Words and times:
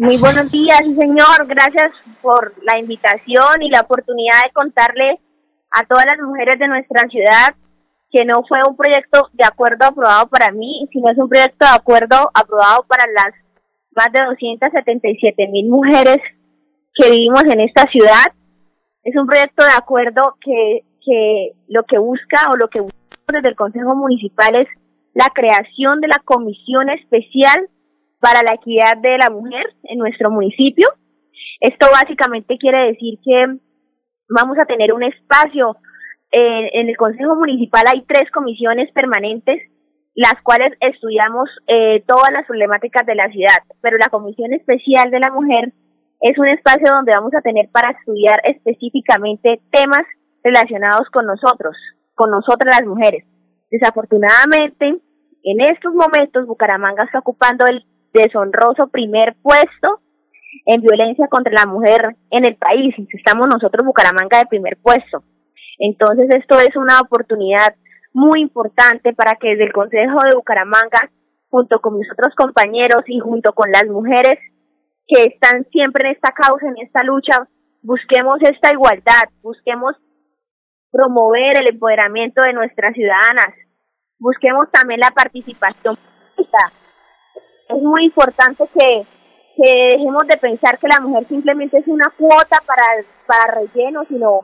Muy 0.00 0.16
buenos 0.16 0.50
días, 0.50 0.80
señor. 0.98 1.46
Gracias 1.46 1.92
por 2.22 2.54
la 2.64 2.78
invitación 2.78 3.60
y 3.60 3.68
la 3.68 3.82
oportunidad 3.82 4.44
de 4.46 4.52
contarle 4.54 5.20
a 5.70 5.84
todas 5.84 6.06
las 6.06 6.16
mujeres 6.26 6.58
de 6.58 6.68
nuestra 6.68 7.06
ciudad 7.10 7.54
que 8.10 8.24
no 8.24 8.42
fue 8.48 8.60
un 8.66 8.78
proyecto 8.78 9.28
de 9.34 9.44
acuerdo 9.44 9.84
aprobado 9.84 10.26
para 10.28 10.52
mí, 10.52 10.88
sino 10.90 11.10
es 11.10 11.18
un 11.18 11.28
proyecto 11.28 11.66
de 11.66 11.76
acuerdo 11.76 12.30
aprobado 12.32 12.86
para 12.88 13.04
las 13.12 13.34
más 13.94 14.10
de 14.10 14.24
277 14.24 15.48
mil 15.48 15.68
mujeres 15.68 16.16
que 16.94 17.10
vivimos 17.10 17.44
en 17.44 17.60
esta 17.60 17.82
ciudad. 17.90 18.32
Es 19.04 19.14
un 19.16 19.26
proyecto 19.26 19.62
de 19.64 19.76
acuerdo 19.76 20.38
que, 20.40 20.80
que 21.04 21.52
lo 21.68 21.84
que 21.84 21.98
busca 21.98 22.48
o 22.50 22.56
lo 22.56 22.68
que 22.68 22.80
busca 22.80 22.96
desde 23.34 23.50
el 23.50 23.54
Consejo 23.54 23.94
Municipal 23.94 24.56
es 24.56 24.68
la 25.12 25.28
creación 25.34 26.00
de 26.00 26.08
la 26.08 26.22
Comisión 26.24 26.88
Especial 26.88 27.68
para 28.20 28.42
la 28.42 28.54
equidad 28.54 28.96
de 28.98 29.18
la 29.18 29.30
mujer 29.30 29.64
en 29.84 29.98
nuestro 29.98 30.30
municipio. 30.30 30.88
Esto 31.60 31.86
básicamente 31.92 32.58
quiere 32.58 32.88
decir 32.88 33.18
que 33.24 33.58
vamos 34.28 34.58
a 34.58 34.66
tener 34.66 34.92
un 34.92 35.02
espacio 35.02 35.76
en 36.32 36.88
el 36.88 36.96
Consejo 36.96 37.34
Municipal 37.34 37.82
hay 37.92 38.02
tres 38.02 38.30
comisiones 38.30 38.92
permanentes 38.92 39.60
las 40.14 40.34
cuales 40.42 40.76
estudiamos 40.80 41.48
eh, 41.66 42.02
todas 42.06 42.30
las 42.32 42.46
problemáticas 42.46 43.06
de 43.06 43.14
la 43.14 43.30
ciudad, 43.30 43.56
pero 43.80 43.96
la 43.96 44.08
Comisión 44.08 44.52
Especial 44.52 45.10
de 45.10 45.20
la 45.20 45.30
Mujer 45.30 45.72
es 46.20 46.38
un 46.38 46.48
espacio 46.48 46.92
donde 46.92 47.12
vamos 47.14 47.32
a 47.34 47.40
tener 47.40 47.70
para 47.70 47.92
estudiar 47.92 48.40
específicamente 48.44 49.60
temas 49.70 50.04
relacionados 50.42 51.08
con 51.10 51.26
nosotros, 51.26 51.76
con 52.14 52.30
nosotras 52.30 52.80
las 52.80 52.86
mujeres. 52.86 53.24
Desafortunadamente, 53.70 55.00
en 55.42 55.60
estos 55.60 55.94
momentos 55.94 56.46
Bucaramanga 56.46 57.04
está 57.04 57.20
ocupando 57.20 57.64
el 57.66 57.84
deshonroso 58.12 58.88
primer 58.88 59.36
puesto 59.42 60.00
en 60.66 60.80
violencia 60.82 61.28
contra 61.28 61.52
la 61.52 61.66
mujer 61.66 62.16
en 62.30 62.44
el 62.44 62.56
país. 62.56 62.94
Estamos 63.12 63.48
nosotros, 63.48 63.84
Bucaramanga, 63.84 64.38
de 64.38 64.46
primer 64.46 64.76
puesto. 64.82 65.22
Entonces, 65.78 66.28
esto 66.30 66.58
es 66.58 66.76
una 66.76 67.00
oportunidad 67.00 67.74
muy 68.12 68.40
importante 68.40 69.12
para 69.14 69.36
que 69.36 69.50
desde 69.50 69.64
el 69.64 69.72
Consejo 69.72 70.18
de 70.24 70.36
Bucaramanga, 70.36 71.10
junto 71.48 71.80
con 71.80 71.98
mis 71.98 72.10
otros 72.12 72.34
compañeros 72.34 73.02
y 73.06 73.18
junto 73.20 73.52
con 73.52 73.70
las 73.70 73.86
mujeres 73.86 74.38
que 75.06 75.24
están 75.24 75.64
siempre 75.72 76.08
en 76.08 76.14
esta 76.14 76.32
causa, 76.32 76.66
en 76.68 76.84
esta 76.84 77.02
lucha, 77.02 77.48
busquemos 77.82 78.38
esta 78.42 78.72
igualdad, 78.72 79.24
busquemos 79.42 79.96
promover 80.92 81.56
el 81.60 81.70
empoderamiento 81.70 82.42
de 82.42 82.52
nuestras 82.52 82.94
ciudadanas, 82.94 83.54
busquemos 84.18 84.70
también 84.70 85.00
la 85.00 85.10
participación 85.10 85.96
es 87.76 87.82
muy 87.82 88.04
importante 88.04 88.64
que, 88.74 89.06
que 89.56 89.88
dejemos 89.96 90.26
de 90.26 90.36
pensar 90.36 90.78
que 90.78 90.88
la 90.88 91.00
mujer 91.00 91.26
simplemente 91.28 91.78
es 91.78 91.86
una 91.86 92.12
cuota 92.16 92.60
para, 92.66 92.84
para 93.26 93.54
relleno, 93.54 94.04
sino, 94.08 94.40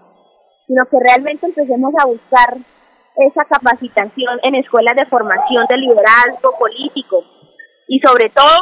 sino 0.67 0.85
que 0.87 0.97
realmente 1.01 1.47
empecemos 1.47 1.93
a 1.99 2.07
buscar 2.07 2.57
esa 3.17 3.45
capacitación 3.45 4.39
en 4.43 4.55
escuelas 4.57 4.97
de 4.97 5.07
formación 5.07 5.65
de 5.69 5.77
liderazgo 5.79 6.55
político 6.59 7.25
y 7.89 7.99
sobre 8.01 8.29
todo 8.31 8.59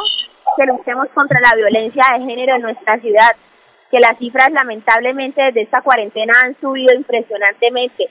que 0.55 0.65
luchemos 0.65 1.07
contra 1.13 1.39
la 1.41 1.55
violencia 1.55 2.03
de 2.13 2.25
género 2.25 2.55
en 2.55 2.61
nuestra 2.61 2.99
ciudad, 2.99 3.31
que 3.91 3.99
las 3.99 4.17
cifras 4.17 4.51
lamentablemente 4.51 5.41
desde 5.41 5.63
esta 5.63 5.81
cuarentena 5.81 6.33
han 6.43 6.55
subido 6.55 6.93
impresionantemente. 6.93 8.07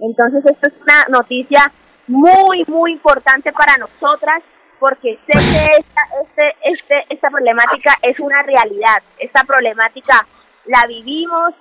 Entonces 0.00 0.44
esto 0.44 0.68
es 0.68 0.74
una 0.82 1.18
noticia 1.18 1.72
muy, 2.06 2.64
muy 2.68 2.92
importante 2.92 3.52
para 3.52 3.78
nosotras 3.78 4.42
porque 4.78 5.18
sé 5.26 5.32
que 5.32 5.80
esta, 5.80 6.02
este, 6.22 6.54
este, 6.64 7.14
esta 7.14 7.30
problemática 7.30 7.94
es 8.02 8.20
una 8.20 8.42
realidad, 8.42 9.02
esta 9.18 9.44
problemática 9.44 10.26
la 10.66 10.86
vivimos 10.86 11.54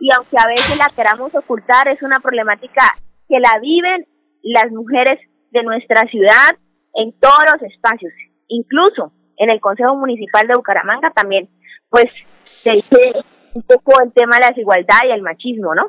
y 0.00 0.10
aunque 0.14 0.36
a 0.38 0.46
veces 0.46 0.78
la 0.78 0.90
queramos 0.94 1.34
ocultar, 1.34 1.88
es 1.88 2.02
una 2.02 2.20
problemática 2.20 2.82
que 3.28 3.40
la 3.40 3.58
viven 3.60 4.06
las 4.42 4.70
mujeres 4.70 5.18
de 5.50 5.62
nuestra 5.62 6.02
ciudad 6.08 6.56
en 6.94 7.12
todos 7.18 7.44
los 7.52 7.62
espacios, 7.70 8.12
incluso 8.48 9.12
en 9.36 9.50
el 9.50 9.60
Consejo 9.60 9.96
Municipal 9.96 10.46
de 10.46 10.54
Bucaramanga 10.54 11.10
también, 11.10 11.48
pues 11.88 12.06
se 12.42 12.72
dice 12.72 13.12
un 13.54 13.62
poco 13.62 14.00
el 14.02 14.12
tema 14.12 14.36
de 14.36 14.42
la 14.42 14.48
desigualdad 14.48 15.00
y 15.04 15.12
el 15.12 15.22
machismo, 15.22 15.74
¿no? 15.74 15.88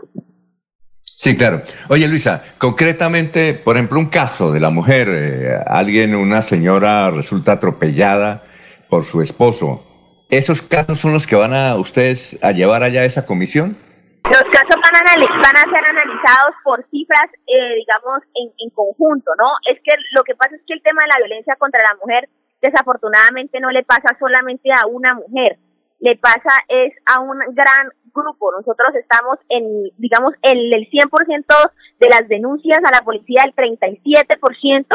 Sí, 1.21 1.35
claro. 1.35 1.63
Oye, 1.89 2.07
Luisa, 2.07 2.43
concretamente, 2.57 3.53
por 3.53 3.75
ejemplo, 3.75 3.99
un 3.99 4.09
caso 4.09 4.53
de 4.53 4.61
la 4.61 4.69
mujer, 4.69 5.09
eh, 5.11 5.59
alguien, 5.67 6.15
una 6.15 6.41
señora 6.41 7.11
resulta 7.11 7.51
atropellada 7.51 8.41
por 8.87 9.03
su 9.03 9.21
esposo. 9.21 9.83
¿Esos 10.29 10.61
casos 10.61 10.97
son 10.97 11.11
los 11.11 11.27
que 11.27 11.35
van 11.35 11.53
a 11.53 11.75
ustedes 11.75 12.39
a 12.41 12.53
llevar 12.53 12.83
allá 12.83 13.01
a 13.01 13.03
esa 13.03 13.25
comisión? 13.25 13.75
Los 14.23 14.43
casos 14.47 14.79
van 14.79 14.95
a, 14.95 15.03
van 15.19 15.57
a 15.57 15.67
ser 15.67 15.83
analizados 15.83 16.55
por 16.63 16.87
cifras, 16.89 17.27
eh, 17.47 17.75
digamos, 17.83 18.23
en, 18.35 18.53
en 18.57 18.69
conjunto, 18.69 19.31
¿no? 19.37 19.51
Es 19.69 19.77
que 19.83 19.91
lo 20.15 20.23
que 20.23 20.35
pasa 20.35 20.55
es 20.55 20.61
que 20.65 20.75
el 20.75 20.81
tema 20.81 21.01
de 21.01 21.09
la 21.09 21.27
violencia 21.27 21.57
contra 21.59 21.81
la 21.83 21.97
mujer 21.99 22.29
desafortunadamente 22.61 23.59
no 23.59 23.71
le 23.71 23.83
pasa 23.83 24.15
solamente 24.17 24.69
a 24.71 24.87
una 24.87 25.15
mujer, 25.15 25.59
le 25.99 26.15
pasa 26.15 26.63
es 26.69 26.93
a 27.05 27.19
un 27.19 27.39
gran 27.51 27.91
grupo. 28.13 28.51
Nosotros 28.51 28.95
estamos 28.95 29.37
en, 29.49 29.91
digamos, 29.97 30.33
en 30.41 30.57
el 30.57 30.89
100% 30.89 31.71
de 31.99 32.09
las 32.09 32.27
denuncias 32.27 32.79
a 32.79 32.91
la 32.91 33.03
policía, 33.03 33.43
el 33.45 33.55
37% 33.55 34.85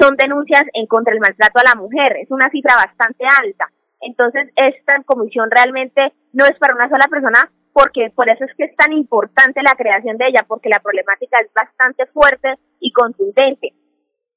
son 0.00 0.16
denuncias 0.16 0.64
en 0.72 0.86
contra 0.86 1.12
del 1.12 1.20
maltrato 1.20 1.60
a 1.60 1.74
la 1.74 1.80
mujer. 1.80 2.16
Es 2.20 2.30
una 2.30 2.50
cifra 2.50 2.74
bastante 2.76 3.24
alta. 3.24 3.68
Entonces, 4.00 4.48
esta 4.56 5.02
comisión 5.04 5.50
realmente 5.50 6.12
no 6.32 6.44
es 6.44 6.58
para 6.58 6.74
una 6.74 6.88
sola 6.88 7.06
persona, 7.08 7.50
porque 7.72 8.10
por 8.14 8.28
eso 8.28 8.44
es 8.44 8.50
que 8.56 8.64
es 8.64 8.76
tan 8.76 8.92
importante 8.92 9.62
la 9.62 9.76
creación 9.76 10.18
de 10.18 10.26
ella, 10.28 10.44
porque 10.46 10.68
la 10.68 10.80
problemática 10.80 11.38
es 11.40 11.52
bastante 11.54 12.06
fuerte 12.06 12.58
y 12.80 12.92
contundente. 12.92 13.74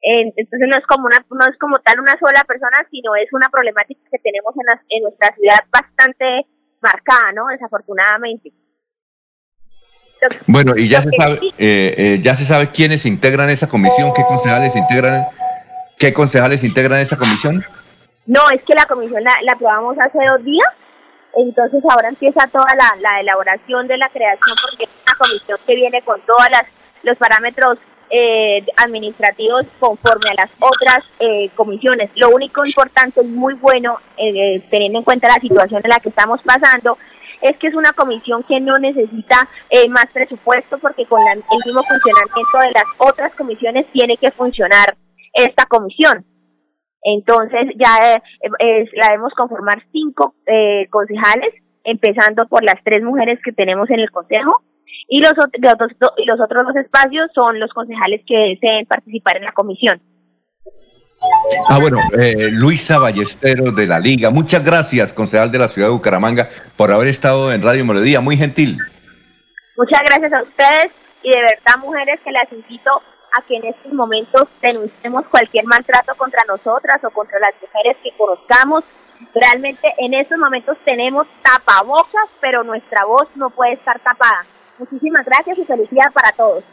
Entonces 0.08 0.70
no 0.70 0.78
es 0.78 0.86
como 0.86 1.08
una, 1.08 1.18
no 1.18 1.46
es 1.50 1.58
como 1.58 1.80
tal 1.80 2.00
una 2.00 2.14
sola 2.20 2.44
persona, 2.46 2.86
sino 2.92 3.16
es 3.16 3.32
una 3.34 3.50
problemática 3.50 4.02
que 4.12 4.20
tenemos 4.20 4.54
en, 4.54 4.80
en 4.90 5.04
nuestra 5.04 5.34
ciudad 5.34 5.66
bastante 5.74 6.46
marcada, 6.86 7.32
¿no? 7.34 7.48
Desafortunadamente. 7.48 8.54
Bueno, 10.48 10.74
y 10.76 10.88
ya 10.88 11.02
se 11.02 11.12
sabe, 11.12 11.40
eh, 11.58 11.96
eh, 11.98 12.20
ya 12.22 12.34
se 12.36 12.46
sabe 12.46 12.70
quiénes 12.70 13.06
integran 13.06 13.50
esa 13.50 13.68
comisión, 13.68 14.14
qué 14.16 14.24
concejales 14.24 14.76
integran, 14.76 15.26
qué 16.00 16.14
concejales 16.14 16.64
integran 16.64 17.00
esa 17.00 17.18
comisión. 17.18 17.64
No, 18.26 18.50
es 18.50 18.64
que 18.64 18.74
la 18.74 18.86
comisión 18.86 19.24
la, 19.24 19.36
la 19.44 19.54
aprobamos 19.54 19.98
hace 20.00 20.18
dos 20.26 20.44
días, 20.44 20.68
entonces 21.36 21.84
ahora 21.90 22.10
empieza 22.10 22.48
toda 22.48 22.74
la, 22.76 22.96
la 23.02 23.20
elaboración 23.20 23.88
de 23.88 23.98
la 23.98 24.10
creación, 24.10 24.56
porque 24.64 24.86
es 24.86 24.90
una 25.06 25.16
comisión 25.18 25.60
que 25.68 25.76
viene 25.76 26.02
con 26.02 26.20
todos 26.22 26.48
los 27.04 27.18
parámetros 27.18 27.78
eh, 28.16 28.66
administrativos 28.78 29.66
conforme 29.78 30.30
a 30.30 30.46
las 30.46 30.52
otras 30.60 31.00
eh, 31.20 31.50
comisiones. 31.56 32.10
Lo 32.16 32.30
único 32.30 32.66
importante 32.66 33.22
y 33.22 33.28
muy 33.28 33.56
bueno, 33.56 33.98
eh, 34.18 34.62
teniendo 34.70 35.00
en 35.00 35.04
cuenta 35.04 35.28
la 35.28 35.42
situación 35.42 35.82
en 35.84 35.90
la 35.90 36.00
que 36.00 36.10
estamos 36.10 36.42
pasando, 36.42 36.98
es 37.42 37.58
que 37.58 37.68
es 37.68 37.76
una 37.76 37.92
comisión 37.92 38.44
que 38.44 38.62
no 38.62 38.80
necesita 38.80 39.48
eh, 39.70 39.90
más 39.90 40.06
presupuesto 40.14 40.78
porque 40.78 41.06
con 41.06 41.20
el 41.28 41.44
mismo 41.66 41.84
funcionamiento 41.84 42.58
de 42.60 42.72
las 42.74 42.86
otras 42.98 43.36
comisiones 43.36 43.86
tiene 43.92 44.16
que 44.16 44.32
funcionar 44.32 44.96
esta 45.34 45.66
comisión. 45.66 46.26
Entonces 47.04 47.76
ya 47.78 48.22
la 48.42 49.08
debemos 49.10 49.34
conformar 49.36 49.84
cinco 49.92 50.34
concejales, 50.90 51.54
empezando 51.84 52.48
por 52.48 52.64
las 52.64 52.82
tres 52.84 53.04
mujeres 53.04 53.40
que 53.44 53.52
tenemos 53.52 53.88
en 53.92 54.00
el 54.00 54.10
consejo 54.10 54.64
y 55.08 55.20
los, 55.20 55.32
otros, 55.32 55.92
y 56.18 56.26
los 56.26 56.40
otros 56.40 56.66
dos 56.66 56.76
espacios 56.76 57.30
son 57.34 57.60
los 57.60 57.72
concejales 57.74 58.22
que 58.28 58.38
deseen 58.38 58.86
participar 58.86 59.38
en 59.38 59.44
la 59.46 59.52
comisión. 59.52 60.02
Ah, 61.70 61.80
bueno, 61.80 61.98
eh, 62.20 62.50
Luisa 62.52 63.00
Ballesteros 63.00 63.76
de 63.76 63.88
la 63.88 64.00
Liga. 64.00 64.30
Muchas 64.30 64.64
gracias, 64.64 65.14
concejal 65.14 65.52
de 65.52 65.60
la 65.60 65.68
ciudad 65.68 65.88
de 65.88 65.94
Bucaramanga, 65.94 66.50
por 66.78 66.92
haber 66.92 67.08
estado 67.08 67.52
en 67.52 67.62
Radio 67.62 67.86
Melodía. 67.86 68.22
Muy 68.22 68.38
gentil. 68.38 68.78
Muchas 69.78 70.02
gracias 70.06 70.34
a 70.34 70.44
ustedes 70.44 70.92
y 71.24 71.32
de 71.32 71.42
verdad, 71.42 71.80
mujeres, 71.80 72.20
que 72.22 72.32
las 72.32 72.52
invito 72.52 72.92
a 73.34 73.42
que 73.42 73.58
en 73.58 73.66
estos 73.66 73.92
momentos 73.94 74.48
denunciemos 74.62 75.26
cualquier 75.28 75.66
maltrato 75.66 76.14
contra 76.16 76.42
nosotras 76.48 77.04
o 77.04 77.10
contra 77.10 77.40
las 77.40 77.54
mujeres 77.62 77.98
que 78.04 78.16
conozcamos. 78.18 78.84
Realmente 79.34 79.94
en 79.98 80.14
estos 80.14 80.38
momentos 80.38 80.78
tenemos 80.86 81.28
tapabocas, 81.42 82.30
pero 82.40 82.64
nuestra 82.64 83.06
voz 83.06 83.28
no 83.36 83.50
puede 83.50 83.74
estar 83.74 84.00
tapada. 84.00 84.46
Muchísimas 84.78 85.26
gracias 85.26 85.58
y 85.58 85.66
felicidad 85.66 86.12
para 86.14 86.34
todos. 86.34 86.66